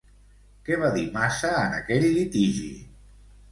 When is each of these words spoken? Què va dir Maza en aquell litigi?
Què 0.69 0.77
va 0.83 0.89
dir 0.95 1.03
Maza 1.17 1.53
en 1.67 1.77
aquell 1.83 2.09
litigi? 2.17 2.73